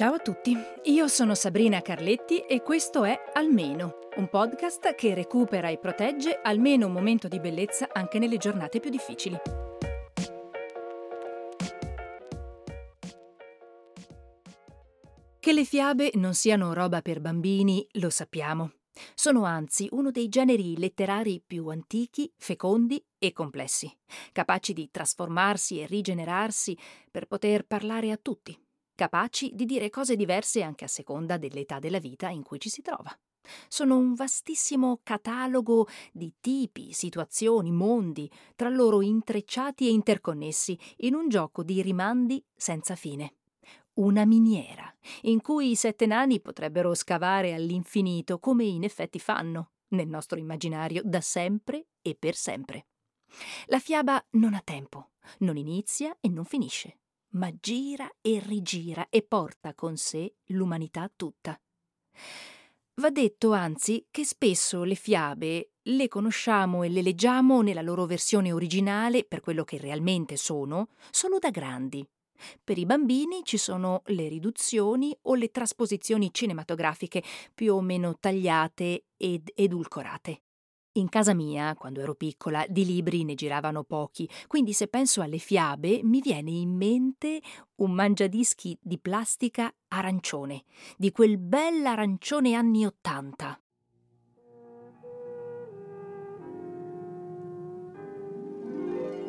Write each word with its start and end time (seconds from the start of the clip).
Ciao 0.00 0.14
a 0.14 0.18
tutti, 0.18 0.56
io 0.84 1.08
sono 1.08 1.34
Sabrina 1.34 1.82
Carletti 1.82 2.38
e 2.38 2.62
questo 2.62 3.04
è 3.04 3.20
Almeno, 3.34 3.98
un 4.16 4.30
podcast 4.30 4.94
che 4.94 5.12
recupera 5.12 5.68
e 5.68 5.76
protegge 5.76 6.40
almeno 6.42 6.86
un 6.86 6.92
momento 6.92 7.28
di 7.28 7.38
bellezza 7.38 7.86
anche 7.92 8.18
nelle 8.18 8.38
giornate 8.38 8.80
più 8.80 8.88
difficili. 8.88 9.36
Che 15.38 15.52
le 15.52 15.64
fiabe 15.66 16.12
non 16.14 16.32
siano 16.32 16.72
roba 16.72 17.02
per 17.02 17.20
bambini 17.20 17.86
lo 17.98 18.08
sappiamo. 18.08 18.72
Sono 19.14 19.44
anzi 19.44 19.86
uno 19.90 20.10
dei 20.10 20.30
generi 20.30 20.78
letterari 20.78 21.42
più 21.46 21.68
antichi, 21.68 22.32
fecondi 22.38 23.04
e 23.18 23.34
complessi, 23.34 23.94
capaci 24.32 24.72
di 24.72 24.88
trasformarsi 24.90 25.78
e 25.78 25.84
rigenerarsi 25.84 26.74
per 27.10 27.26
poter 27.26 27.66
parlare 27.66 28.10
a 28.10 28.16
tutti, 28.16 28.58
capaci 29.00 29.52
di 29.54 29.64
dire 29.64 29.88
cose 29.88 30.14
diverse 30.14 30.60
anche 30.60 30.84
a 30.84 30.88
seconda 30.88 31.38
dell'età 31.38 31.78
della 31.78 31.98
vita 31.98 32.28
in 32.28 32.42
cui 32.42 32.60
ci 32.60 32.68
si 32.68 32.82
trova. 32.82 33.18
Sono 33.66 33.96
un 33.96 34.12
vastissimo 34.12 35.00
catalogo 35.02 35.88
di 36.12 36.34
tipi, 36.38 36.92
situazioni, 36.92 37.72
mondi, 37.72 38.30
tra 38.54 38.68
loro 38.68 39.00
intrecciati 39.00 39.86
e 39.86 39.92
interconnessi, 39.92 40.78
in 40.98 41.14
un 41.14 41.30
gioco 41.30 41.62
di 41.62 41.80
rimandi 41.80 42.44
senza 42.54 42.94
fine 42.94 43.36
una 43.94 44.24
miniera, 44.24 44.94
in 45.22 45.40
cui 45.42 45.70
i 45.70 45.76
sette 45.76 46.06
nani 46.06 46.40
potrebbero 46.40 46.94
scavare 46.94 47.52
all'infinito, 47.52 48.38
come 48.38 48.64
in 48.64 48.84
effetti 48.84 49.18
fanno, 49.18 49.72
nel 49.88 50.08
nostro 50.08 50.38
immaginario, 50.38 51.02
da 51.04 51.20
sempre 51.20 51.86
e 52.00 52.14
per 52.14 52.34
sempre. 52.34 52.86
La 53.66 53.78
fiaba 53.78 54.24
non 54.32 54.54
ha 54.54 54.62
tempo, 54.62 55.10
non 55.38 55.56
inizia 55.56 56.16
e 56.20 56.28
non 56.28 56.44
finisce, 56.44 56.99
ma 57.30 57.50
gira 57.60 58.10
e 58.20 58.40
rigira 58.44 59.08
e 59.08 59.22
porta 59.22 59.74
con 59.74 59.96
sé 59.96 60.34
l'umanità 60.46 61.10
tutta. 61.14 61.58
Va 62.94 63.10
detto 63.10 63.52
anzi 63.52 64.06
che 64.10 64.24
spesso 64.24 64.84
le 64.84 64.94
fiabe 64.94 65.70
le 65.84 66.08
conosciamo 66.08 66.82
e 66.82 66.88
le 66.88 67.02
leggiamo 67.02 67.62
nella 67.62 67.82
loro 67.82 68.04
versione 68.04 68.52
originale, 68.52 69.24
per 69.24 69.40
quello 69.40 69.64
che 69.64 69.78
realmente 69.78 70.36
sono, 70.36 70.88
solo 71.10 71.38
da 71.38 71.50
grandi, 71.50 72.06
per 72.62 72.78
i 72.78 72.86
bambini 72.86 73.42
ci 73.44 73.56
sono 73.56 74.02
le 74.06 74.28
riduzioni 74.28 75.16
o 75.22 75.34
le 75.34 75.50
trasposizioni 75.50 76.30
cinematografiche 76.32 77.22
più 77.54 77.74
o 77.74 77.80
meno 77.80 78.16
tagliate 78.18 79.04
ed 79.16 79.50
edulcorate. 79.54 80.42
In 80.94 81.08
casa 81.08 81.34
mia, 81.34 81.74
quando 81.76 82.00
ero 82.00 82.14
piccola, 82.14 82.64
di 82.68 82.84
libri 82.84 83.24
ne 83.24 83.34
giravano 83.34 83.84
pochi, 83.84 84.28
quindi 84.46 84.72
se 84.72 84.88
penso 84.88 85.22
alle 85.22 85.38
fiabe 85.38 86.00
mi 86.02 86.20
viene 86.20 86.50
in 86.50 86.74
mente 86.76 87.40
un 87.76 87.92
mangiadischi 87.92 88.76
di 88.80 88.98
plastica 88.98 89.72
arancione, 89.88 90.64
di 90.96 91.12
quel 91.12 91.38
bell'arancione 91.38 92.54
anni 92.54 92.84
Ottanta. 92.86 93.60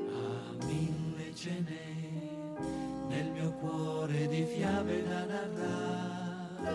A 0.09 0.65
mille 0.65 1.35
ce 1.35 1.59
n'è 1.59 1.91
cuore 3.61 4.27
di 4.27 4.43
fiabe 4.43 5.03
da 5.03 5.25
narrare. 5.25 6.69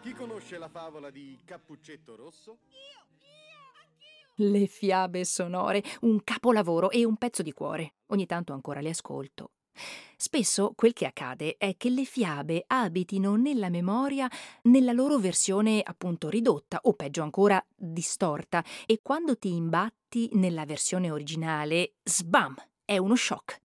Chi 0.00 0.12
conosce 0.14 0.56
la 0.56 0.68
favola 0.68 1.10
di 1.10 1.38
Cappuccetto 1.44 2.16
Rosso? 2.16 2.58
Io. 2.70 2.99
Le 4.42 4.66
fiabe 4.66 5.22
sonore, 5.26 5.82
un 6.00 6.24
capolavoro 6.24 6.90
e 6.90 7.04
un 7.04 7.16
pezzo 7.16 7.42
di 7.42 7.52
cuore. 7.52 7.96
Ogni 8.06 8.24
tanto 8.24 8.54
ancora 8.54 8.80
le 8.80 8.88
ascolto. 8.88 9.50
Spesso 10.16 10.72
quel 10.74 10.94
che 10.94 11.04
accade 11.04 11.56
è 11.58 11.76
che 11.76 11.90
le 11.90 12.04
fiabe 12.04 12.64
abitino 12.66 13.36
nella 13.36 13.68
memoria 13.68 14.30
nella 14.62 14.92
loro 14.92 15.18
versione 15.18 15.82
appunto 15.82 16.30
ridotta 16.30 16.80
o 16.84 16.94
peggio 16.94 17.22
ancora 17.22 17.62
distorta 17.76 18.64
e 18.86 19.00
quando 19.02 19.36
ti 19.36 19.54
imbatti 19.54 20.30
nella 20.32 20.64
versione 20.64 21.10
originale, 21.10 21.96
sbam, 22.02 22.54
è 22.86 22.96
uno 22.96 23.16
shock. 23.16 23.60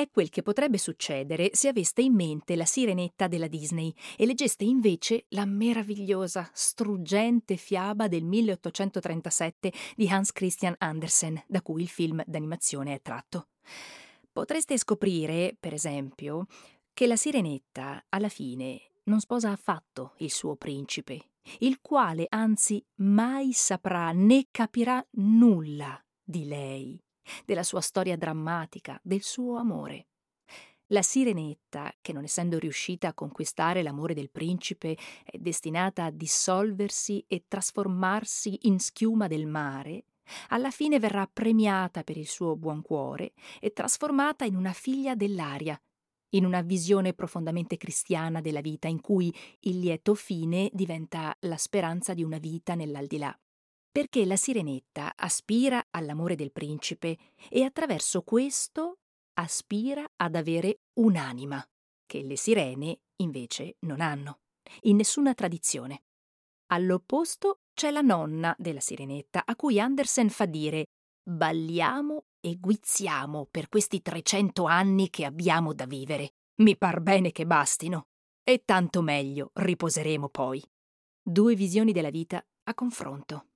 È 0.00 0.08
quel 0.08 0.30
che 0.30 0.40
potrebbe 0.40 0.78
succedere 0.78 1.50
se 1.52 1.68
aveste 1.68 2.00
in 2.00 2.14
mente 2.14 2.56
la 2.56 2.64
sirenetta 2.64 3.28
della 3.28 3.48
Disney 3.48 3.92
e 4.16 4.24
leggeste 4.24 4.64
invece 4.64 5.26
la 5.28 5.44
meravigliosa, 5.44 6.48
struggente 6.54 7.56
fiaba 7.56 8.08
del 8.08 8.24
1837 8.24 9.70
di 9.96 10.08
Hans 10.08 10.32
Christian 10.32 10.74
Andersen, 10.78 11.44
da 11.46 11.60
cui 11.60 11.82
il 11.82 11.88
film 11.88 12.22
d'animazione 12.24 12.94
è 12.94 13.02
tratto. 13.02 13.48
Potreste 14.32 14.78
scoprire, 14.78 15.54
per 15.60 15.74
esempio, 15.74 16.46
che 16.94 17.06
la 17.06 17.16
sirenetta 17.16 18.02
alla 18.08 18.30
fine 18.30 18.80
non 19.04 19.20
sposa 19.20 19.50
affatto 19.50 20.14
il 20.20 20.30
suo 20.30 20.56
principe, 20.56 21.32
il 21.58 21.82
quale 21.82 22.24
anzi 22.30 22.82
mai 23.00 23.52
saprà 23.52 24.12
né 24.12 24.46
capirà 24.50 25.06
nulla 25.10 26.02
di 26.24 26.46
lei 26.46 26.98
della 27.44 27.62
sua 27.62 27.80
storia 27.80 28.16
drammatica, 28.16 28.98
del 29.02 29.22
suo 29.22 29.56
amore. 29.56 30.06
La 30.92 31.02
sirenetta, 31.02 31.94
che 32.00 32.12
non 32.12 32.24
essendo 32.24 32.58
riuscita 32.58 33.08
a 33.08 33.14
conquistare 33.14 33.82
l'amore 33.82 34.12
del 34.12 34.30
principe, 34.30 34.96
è 35.24 35.38
destinata 35.38 36.04
a 36.04 36.10
dissolversi 36.10 37.24
e 37.28 37.44
trasformarsi 37.46 38.58
in 38.62 38.80
schiuma 38.80 39.28
del 39.28 39.46
mare, 39.46 40.06
alla 40.48 40.70
fine 40.70 40.98
verrà 40.98 41.28
premiata 41.32 42.02
per 42.02 42.16
il 42.16 42.26
suo 42.26 42.56
buon 42.56 42.82
cuore 42.82 43.32
e 43.60 43.72
trasformata 43.72 44.44
in 44.44 44.56
una 44.56 44.72
figlia 44.72 45.14
dell'aria, 45.14 45.80
in 46.30 46.44
una 46.44 46.60
visione 46.60 47.14
profondamente 47.14 47.76
cristiana 47.76 48.40
della 48.40 48.60
vita 48.60 48.88
in 48.88 49.00
cui 49.00 49.32
il 49.60 49.78
lieto 49.78 50.14
fine 50.14 50.70
diventa 50.72 51.36
la 51.40 51.56
speranza 51.56 52.14
di 52.14 52.22
una 52.22 52.38
vita 52.38 52.74
nell'aldilà 52.74 53.36
perché 53.90 54.24
la 54.24 54.36
sirenetta 54.36 55.12
aspira 55.16 55.84
all'amore 55.90 56.36
del 56.36 56.52
principe 56.52 57.18
e 57.48 57.64
attraverso 57.64 58.22
questo 58.22 58.98
aspira 59.34 60.04
ad 60.16 60.34
avere 60.34 60.80
un'anima, 61.00 61.64
che 62.06 62.22
le 62.22 62.36
sirene 62.36 63.00
invece 63.16 63.76
non 63.80 64.00
hanno, 64.00 64.40
in 64.82 64.96
nessuna 64.96 65.34
tradizione. 65.34 66.02
All'opposto 66.72 67.60
c'è 67.74 67.90
la 67.90 68.00
nonna 68.00 68.54
della 68.58 68.80
sirenetta, 68.80 69.42
a 69.44 69.56
cui 69.56 69.80
Andersen 69.80 70.28
fa 70.28 70.46
dire 70.46 70.86
balliamo 71.22 72.24
e 72.40 72.56
guizziamo 72.58 73.46
per 73.50 73.68
questi 73.68 74.02
300 74.02 74.64
anni 74.64 75.10
che 75.10 75.24
abbiamo 75.24 75.72
da 75.72 75.86
vivere. 75.86 76.34
Mi 76.60 76.76
par 76.76 77.00
bene 77.00 77.32
che 77.32 77.46
bastino. 77.46 78.06
E 78.42 78.62
tanto 78.64 79.02
meglio 79.02 79.50
riposeremo 79.54 80.28
poi. 80.28 80.62
Due 81.22 81.54
visioni 81.54 81.92
della 81.92 82.10
vita 82.10 82.44
a 82.64 82.74
confronto. 82.74 83.49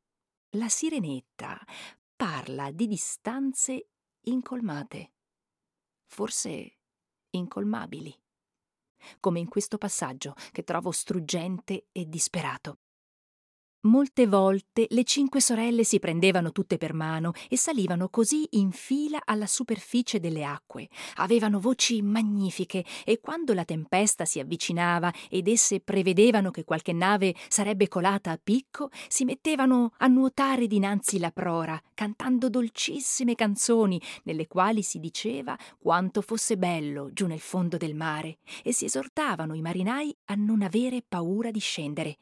La 0.54 0.68
sirenetta 0.68 1.58
parla 2.14 2.70
di 2.70 2.86
distanze 2.86 3.88
incolmate, 4.26 5.14
forse 6.06 6.78
incolmabili, 7.30 8.16
come 9.18 9.40
in 9.40 9.48
questo 9.48 9.78
passaggio 9.78 10.34
che 10.52 10.62
trovo 10.62 10.92
struggente 10.92 11.88
e 11.90 12.08
disperato. 12.08 12.83
Molte 13.86 14.26
volte 14.26 14.86
le 14.88 15.04
cinque 15.04 15.42
sorelle 15.42 15.84
si 15.84 15.98
prendevano 15.98 16.52
tutte 16.52 16.78
per 16.78 16.94
mano 16.94 17.32
e 17.50 17.58
salivano 17.58 18.08
così 18.08 18.46
in 18.52 18.70
fila 18.72 19.20
alla 19.22 19.46
superficie 19.46 20.20
delle 20.20 20.42
acque. 20.42 20.88
Avevano 21.16 21.60
voci 21.60 22.00
magnifiche 22.00 22.82
e 23.04 23.20
quando 23.20 23.52
la 23.52 23.66
tempesta 23.66 24.24
si 24.24 24.40
avvicinava 24.40 25.12
ed 25.28 25.48
esse 25.48 25.80
prevedevano 25.80 26.50
che 26.50 26.64
qualche 26.64 26.94
nave 26.94 27.34
sarebbe 27.48 27.86
colata 27.86 28.30
a 28.30 28.40
picco, 28.42 28.88
si 29.06 29.26
mettevano 29.26 29.92
a 29.98 30.06
nuotare 30.06 30.66
dinanzi 30.66 31.18
la 31.18 31.30
prora, 31.30 31.78
cantando 31.92 32.48
dolcissime 32.48 33.34
canzoni 33.34 34.00
nelle 34.22 34.46
quali 34.46 34.82
si 34.82 34.98
diceva 34.98 35.58
quanto 35.78 36.22
fosse 36.22 36.56
bello 36.56 37.12
giù 37.12 37.26
nel 37.26 37.38
fondo 37.38 37.76
del 37.76 37.94
mare 37.94 38.38
e 38.62 38.72
si 38.72 38.86
esortavano 38.86 39.52
i 39.52 39.60
marinai 39.60 40.16
a 40.26 40.34
non 40.36 40.62
avere 40.62 41.04
paura 41.06 41.50
di 41.50 41.60
scendere 41.60 42.16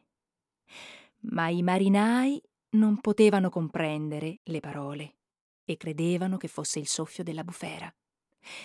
ma 1.31 1.49
i 1.49 1.63
marinai 1.63 2.41
non 2.71 3.01
potevano 3.01 3.51
comprendere 3.51 4.41
le 4.45 4.61
parole 4.61 5.17
e 5.65 5.77
credevano 5.77 6.37
che 6.37 6.49
fosse 6.49 6.79
il 6.79 6.87
soffio 6.87 7.23
della 7.23 7.45
bufera 7.45 7.93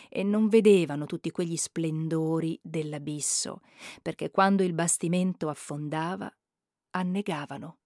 e 0.10 0.24
non 0.24 0.48
vedevano 0.48 1.06
tutti 1.06 1.30
quegli 1.32 1.56
splendori 1.56 2.60
dell'abisso, 2.64 3.62
perché 4.02 4.32
quando 4.32 4.64
il 4.64 4.74
bastimento 4.74 5.50
affondava, 5.50 6.32
annegavano 6.92 7.80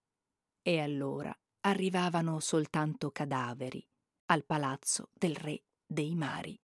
e 0.62 0.80
allora 0.80 1.36
arrivavano 1.62 2.40
soltanto 2.40 3.12
cadaveri 3.12 3.86
al 4.28 4.46
palazzo 4.46 5.10
del 5.14 5.36
re 5.36 5.64
dei 5.86 6.16
mari. 6.16 6.60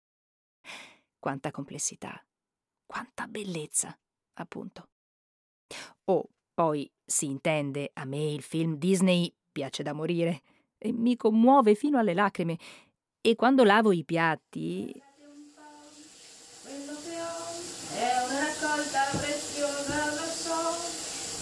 Quanta 1.19 1.51
complessità, 1.51 2.23
quanta 2.85 3.27
bellezza, 3.27 3.99
appunto. 4.35 4.91
Oh, 6.05 6.29
poi, 6.55 6.91
si 7.05 7.27
intende, 7.27 7.91
a 7.95 8.05
me 8.05 8.33
il 8.33 8.43
film 8.43 8.77
Disney 8.77 9.33
piace 9.51 9.83
da 9.83 9.93
morire 9.93 10.43
e 10.79 10.93
mi 10.93 11.17
commuove 11.17 11.75
fino 11.75 11.99
alle 11.99 12.15
lacrime. 12.15 12.57
E 13.21 13.35
quando 13.35 13.65
lavo 13.65 13.93
i 13.93 14.05
piatti... 14.05 14.93
Quello 16.63 16.93
che 17.03 17.21
ho 17.21 17.99
è 17.99 18.27
una 18.27 18.39
raccolta 18.47 19.19
preziosa 19.19 20.15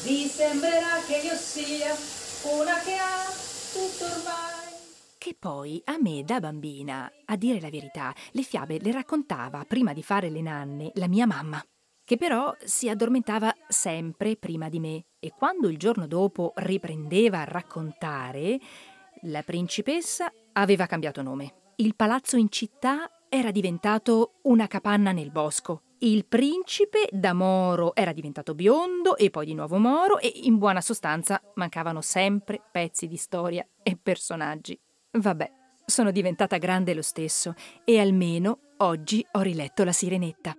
vi 0.04 0.26
sembrerà 0.26 1.00
che 1.06 1.16
io 1.18 1.36
sia 1.36 1.94
una 2.42 2.76
che 2.80 2.96
ha 2.96 3.24
tutto 3.72 4.04
ormai. 4.04 4.74
Che 5.16 5.36
poi 5.38 5.80
a 5.84 5.96
me 6.00 6.24
da 6.24 6.40
bambina, 6.40 7.08
a 7.26 7.36
dire 7.36 7.60
la 7.60 7.70
verità, 7.70 8.12
le 8.32 8.42
fiabe 8.42 8.80
le 8.80 8.90
raccontava 8.90 9.64
prima 9.64 9.92
di 9.92 10.02
fare 10.02 10.28
le 10.28 10.40
nanne 10.40 10.90
la 10.94 11.06
mia 11.06 11.24
mamma, 11.24 11.64
che 12.12 12.18
però 12.18 12.54
si 12.62 12.90
addormentava 12.90 13.54
sempre 13.68 14.36
prima 14.36 14.68
di 14.68 14.80
me 14.80 15.04
e 15.18 15.32
quando 15.34 15.70
il 15.70 15.78
giorno 15.78 16.06
dopo 16.06 16.52
riprendeva 16.56 17.38
a 17.38 17.44
raccontare, 17.44 18.60
la 19.22 19.42
principessa 19.42 20.30
aveva 20.52 20.84
cambiato 20.84 21.22
nome. 21.22 21.70
Il 21.76 21.94
palazzo 21.96 22.36
in 22.36 22.50
città 22.50 23.10
era 23.30 23.50
diventato 23.50 24.40
una 24.42 24.66
capanna 24.66 25.12
nel 25.12 25.30
bosco. 25.30 25.84
Il 26.00 26.26
principe 26.26 27.08
da 27.10 27.32
moro 27.32 27.94
era 27.94 28.12
diventato 28.12 28.54
biondo 28.54 29.16
e 29.16 29.30
poi 29.30 29.46
di 29.46 29.54
nuovo 29.54 29.78
moro 29.78 30.18
e 30.18 30.30
in 30.42 30.58
buona 30.58 30.82
sostanza 30.82 31.40
mancavano 31.54 32.02
sempre 32.02 32.60
pezzi 32.70 33.08
di 33.08 33.16
storia 33.16 33.66
e 33.82 33.96
personaggi. 33.96 34.78
Vabbè, 35.12 35.50
sono 35.86 36.10
diventata 36.10 36.58
grande 36.58 36.92
lo 36.92 37.00
stesso 37.00 37.54
e 37.86 37.98
almeno 37.98 38.74
oggi 38.80 39.26
ho 39.32 39.40
riletto 39.40 39.82
La 39.82 39.92
Sirenetta. 39.92 40.54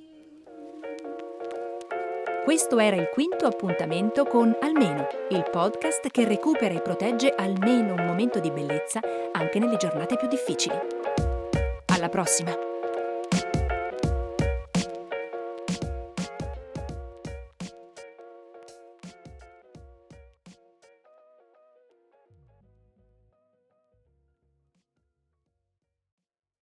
Questo 2.44 2.80
era 2.80 2.98
il 2.98 3.08
quinto 3.14 3.46
appuntamento 3.46 4.26
con 4.26 4.54
Almeno, 4.60 5.08
il 5.30 5.48
podcast 5.50 6.10
che 6.10 6.26
recupera 6.26 6.74
e 6.74 6.82
protegge 6.82 7.34
almeno 7.34 7.94
un 7.94 8.06
momento 8.06 8.40
di 8.40 8.52
bellezza 8.52 9.00
anche 9.32 9.60
nelle 9.60 9.78
giornate 9.78 10.18
più 10.18 10.28
difficili. 10.28 10.78
Alla 11.86 12.10
prossima! 12.10 12.69